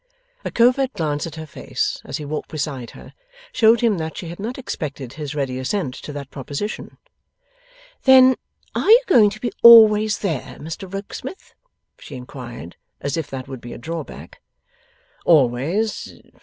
[0.43, 3.13] A covert glance at her face, as he walked beside her,
[3.51, 6.97] showed him that she had not expected his ready assent to that proposition.
[8.05, 8.35] 'Then
[8.73, 11.53] are you going to be always there, Mr Rokesmith?'
[11.99, 14.41] she inquired, as if that would be a drawback.
[15.23, 16.15] 'Always?